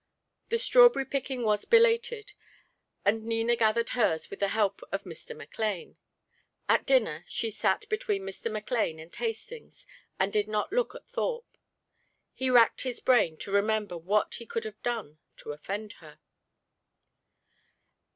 The 0.49 0.57
strawberry 0.57 1.05
picking 1.05 1.43
was 1.43 1.63
belated, 1.63 2.33
and 3.05 3.23
Nina 3.23 3.55
gathered 3.55 3.89
hers 3.89 4.31
with 4.31 4.39
the 4.39 4.47
help 4.47 4.81
of 4.91 5.03
Mr. 5.03 5.39
McLane. 5.39 5.95
At 6.67 6.87
dinner 6.87 7.23
she 7.27 7.51
sat 7.51 7.87
between 7.87 8.23
Mr. 8.23 8.49
McLane 8.51 8.99
and 8.99 9.13
Hastings, 9.13 9.85
and 10.19 10.33
did 10.33 10.47
not 10.47 10.73
look 10.73 10.95
at 10.95 11.07
Thorpe. 11.07 11.55
He 12.33 12.49
racked 12.49 12.81
his 12.81 12.99
brain 12.99 13.37
to 13.41 13.51
remember 13.51 13.95
what 13.95 14.33
he 14.33 14.47
could 14.47 14.63
have 14.63 14.81
done 14.81 15.19
to 15.37 15.51
offend 15.51 15.93
her. 16.01 16.19